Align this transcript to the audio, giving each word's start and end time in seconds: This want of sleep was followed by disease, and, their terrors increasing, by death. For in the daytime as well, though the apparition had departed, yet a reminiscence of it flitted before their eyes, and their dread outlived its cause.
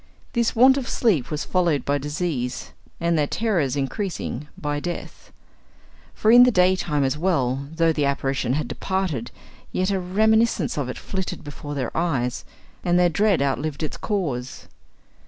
This 0.33 0.55
want 0.55 0.77
of 0.77 0.89
sleep 0.89 1.29
was 1.29 1.45
followed 1.45 1.85
by 1.85 1.99
disease, 1.99 2.71
and, 2.99 3.15
their 3.19 3.27
terrors 3.27 3.75
increasing, 3.75 4.47
by 4.57 4.79
death. 4.79 5.31
For 6.15 6.31
in 6.31 6.41
the 6.41 6.49
daytime 6.49 7.03
as 7.03 7.19
well, 7.19 7.67
though 7.75 7.93
the 7.93 8.05
apparition 8.05 8.53
had 8.53 8.67
departed, 8.67 9.29
yet 9.71 9.91
a 9.91 9.99
reminiscence 9.99 10.75
of 10.75 10.89
it 10.89 10.97
flitted 10.97 11.43
before 11.43 11.75
their 11.75 11.95
eyes, 11.95 12.45
and 12.83 12.97
their 12.97 13.09
dread 13.09 13.43
outlived 13.43 13.83
its 13.83 13.95
cause. 13.97 14.67